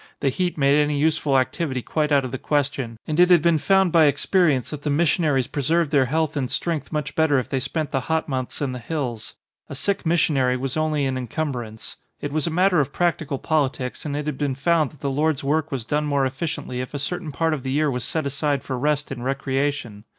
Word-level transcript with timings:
The 0.19 0.29
heat 0.29 0.57
made 0.57 0.81
any 0.81 0.97
useful 0.97 1.37
activity 1.37 1.83
quite 1.83 2.11
out 2.11 2.25
of 2.25 2.31
the 2.31 2.39
question 2.39 2.97
and 3.05 3.19
it 3.19 3.29
had 3.29 3.43
been 3.43 3.59
found 3.59 3.91
by 3.91 4.05
experience 4.05 4.71
that 4.71 4.81
the 4.81 4.89
missionaries 4.89 5.45
pre 5.45 5.61
served 5.61 5.91
their 5.91 6.05
health 6.05 6.35
and 6.35 6.49
strength 6.49 6.91
much 6.91 7.13
better 7.15 7.37
if 7.37 7.49
they 7.49 7.59
spent 7.59 7.91
the 7.91 7.99
hot 8.09 8.27
months 8.27 8.61
in 8.61 8.71
the 8.71 8.79
hills. 8.79 9.35
A 9.69 9.75
sick 9.75 10.03
missionary 10.03 10.57
was 10.57 10.75
only 10.75 11.05
an 11.05 11.19
encumbrance. 11.19 11.97
It 12.19 12.31
was 12.33 12.47
a 12.47 12.49
matter 12.49 12.79
of 12.79 12.91
practical 12.91 13.37
politics 13.37 14.03
and 14.03 14.17
it 14.17 14.25
had 14.25 14.39
been 14.39 14.55
found 14.55 14.89
that 14.89 15.01
the 15.01 15.11
Lord's 15.11 15.43
work 15.43 15.71
was 15.71 15.85
done 15.85 16.05
more 16.07 16.25
efficiently 16.25 16.81
if 16.81 16.95
a 16.95 16.97
certain 16.97 17.31
part 17.31 17.53
of 17.53 17.61
the 17.61 17.71
year 17.71 17.91
was 17.91 18.03
set 18.03 18.25
aside 18.25 18.63
for 18.63 18.79
rest 18.79 19.11
and 19.11 19.23
recreation. 19.23 20.03